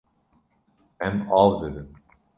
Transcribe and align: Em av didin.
Em 1.09 1.21
av 1.43 1.53
didin. 1.63 1.91